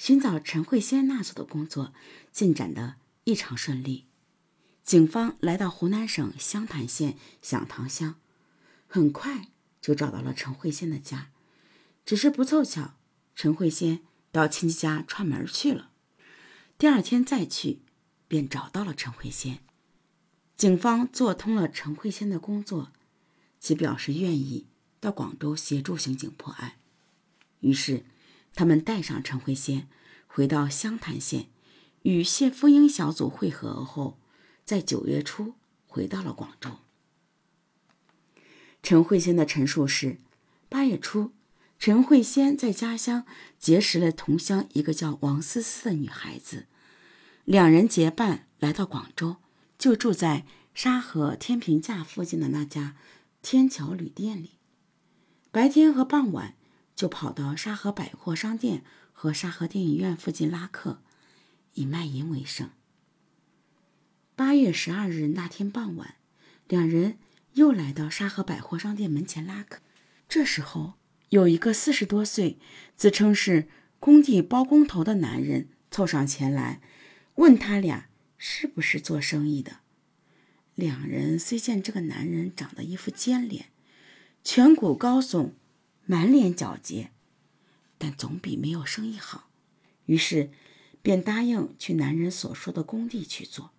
[0.00, 1.92] 寻找陈慧仙那组的工作
[2.32, 4.06] 进展的异常顺利。
[4.82, 8.14] 警方来到湖南省湘潭县响堂乡，
[8.88, 11.30] 很快就找到了陈慧仙的家。
[12.06, 12.94] 只是不凑巧，
[13.34, 14.00] 陈慧仙
[14.32, 15.90] 到亲戚家串门去了。
[16.78, 17.80] 第二天再去，
[18.26, 19.58] 便找到了陈慧仙。
[20.56, 22.90] 警方做通了陈慧仙的工作，
[23.60, 24.66] 其表示愿意
[24.98, 26.76] 到广州协助刑警破案。
[27.60, 28.06] 于是，
[28.54, 29.88] 他们带上陈慧仙
[30.26, 31.48] 回到湘潭县，
[32.02, 34.18] 与谢福英小组会合后，
[34.64, 35.54] 在九月初
[35.86, 36.78] 回到了广州。
[38.82, 40.18] 陈慧仙的陈述是：
[40.68, 41.32] 八月初。
[41.78, 43.24] 陈慧仙在家乡
[43.58, 46.66] 结识了同乡一个叫王思思的女孩子，
[47.46, 49.36] 两人结伴来到广州，
[49.78, 52.96] 就住在沙河天平架附近的那家
[53.40, 54.58] 天桥旅店里。
[55.50, 56.54] 白天和傍晚
[57.00, 61.00] 就跑到沙河百货商店和沙河电影院附近拉客，
[61.72, 62.68] 以卖淫为生。
[64.36, 66.16] 八月十二日那天傍晚，
[66.68, 67.16] 两人
[67.54, 69.80] 又来到沙河百货商店门前拉客，
[70.28, 70.92] 这时候。
[71.30, 72.58] 有一个四十多岁、
[72.96, 76.82] 自称是工地包工头的男人凑上前来，
[77.36, 79.76] 问他俩是不是做生意的。
[80.74, 83.70] 两人虽见这个男人长得一副尖脸，
[84.44, 85.52] 颧骨高耸，
[86.10, 87.12] 满脸皎洁，
[87.96, 89.48] 但总比没有生意好，
[90.06, 90.50] 于是
[91.02, 93.70] 便答应去男人所说的工地去做。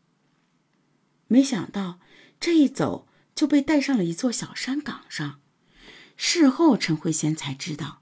[1.28, 2.00] 没想到
[2.40, 5.42] 这一走就被带上了一座小山岗上。
[6.16, 8.02] 事后，陈慧娴才知道，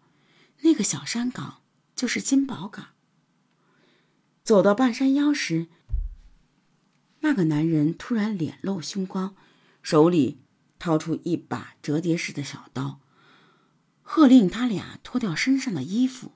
[0.62, 1.64] 那个小山岗
[1.96, 2.90] 就是金宝岗。
[4.44, 5.70] 走到半山腰时，
[7.22, 9.36] 那个男人突然脸露凶光，
[9.82, 10.44] 手里
[10.78, 13.02] 掏出一把折叠式的小刀，
[14.20, 16.34] 喝令他俩脱掉身上的衣服。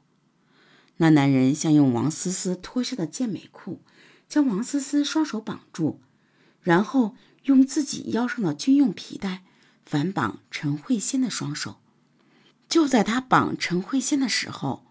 [0.98, 3.82] 那男人先用王思思脱下的健美裤
[4.30, 6.00] 将王思思双手绑住，
[6.62, 9.44] 然后用自己腰上的军用皮带。
[9.86, 11.82] 反绑陈慧仙的双手，
[12.70, 14.86] 就在他绑陈慧仙的时候，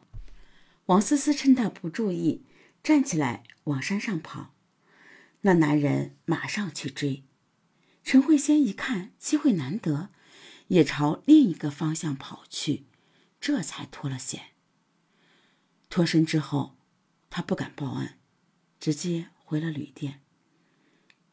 [0.84, 2.44] 王思思趁他不注意，
[2.82, 4.52] 站起来往山上跑。
[5.40, 7.24] 那男人马上去追，
[8.04, 10.10] 陈慧仙一看机会难得，
[10.72, 12.86] 也朝另一个方向跑去，
[13.38, 14.52] 这才脱了险。
[15.90, 16.78] 脱身之后，
[17.28, 18.18] 他不敢报案，
[18.80, 20.22] 直接回了旅店。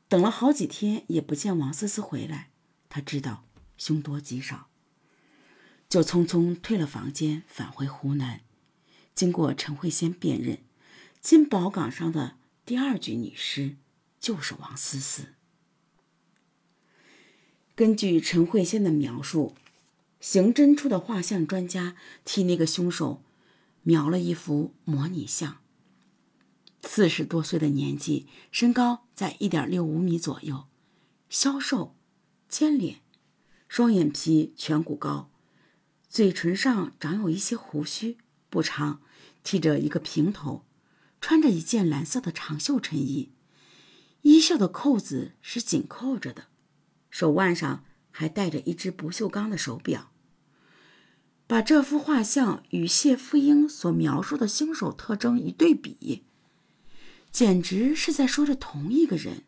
[0.09, 2.51] 等了好几天也不见王思思回来，
[2.89, 3.45] 他知道。
[3.77, 4.67] 凶多吉少，
[5.87, 8.41] 就匆匆退了房间，返回湖南。
[9.15, 10.65] 经过陈慧仙辨认，
[11.21, 12.35] 金宝岗上的
[12.65, 13.77] 第二具女尸
[14.19, 15.35] 就是王思思。
[17.79, 19.55] 根据陈慧仙的描述，
[20.19, 21.95] 刑侦处的画像专家
[22.25, 23.23] 替那个凶手
[23.83, 25.59] 描了一幅模拟像。
[26.81, 30.65] 四十多岁的年纪，身高在一点六五米左右，
[31.29, 31.95] 消瘦，
[32.49, 32.99] 尖脸。
[33.69, 35.29] 双眼皮，颧骨高，
[36.09, 38.17] 嘴唇上长有一些胡须，
[38.49, 38.99] 不长，
[39.41, 40.65] 剃着一个平头，
[41.21, 43.29] 穿着一件蓝色的长袖衬衣，
[44.23, 46.47] 衣袖的扣子是紧扣着的，
[47.19, 50.09] 手腕上还戴着一只不锈钢的手表。
[51.47, 56.23] 把这幅画像与谢富英所描述的凶手特征一对比，
[57.29, 59.43] 简直是在说着同一个人。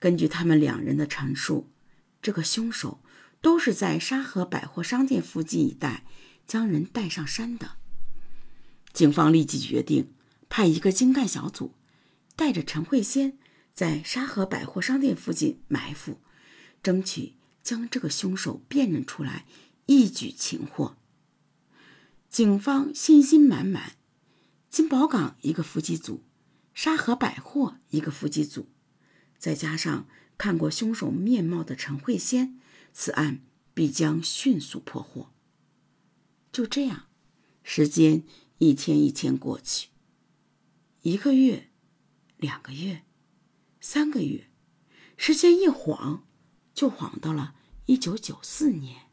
[0.00, 1.68] 根据他们两人的陈述。
[2.20, 3.02] 这个凶手
[3.40, 6.04] 都是在沙河百货商店附近一带
[6.46, 7.72] 将人带上山的。
[8.92, 10.12] 警方立即决定
[10.48, 11.74] 派一个精干小组，
[12.36, 13.38] 带着陈慧仙
[13.72, 16.20] 在沙河百货商店附近埋伏，
[16.82, 19.46] 争取将这个凶手辨认出来，
[19.86, 20.96] 一举擒获。
[22.28, 23.96] 警方信心满满，
[24.70, 26.22] 金宝岗一个伏击组，
[26.74, 28.68] 沙河百货一个伏击组，
[29.38, 30.06] 再加上。
[30.38, 32.58] 看过凶手面貌的陈慧仙，
[32.92, 33.42] 此案
[33.74, 35.30] 必将迅速破获。
[36.50, 37.06] 就这样，
[37.62, 38.24] 时间
[38.58, 39.90] 一天一天过去，
[41.02, 41.70] 一个月、
[42.38, 43.02] 两个月、
[43.80, 44.48] 三个月，
[45.16, 46.26] 时间一晃，
[46.74, 47.54] 就晃到了
[47.86, 49.11] 一九九四年。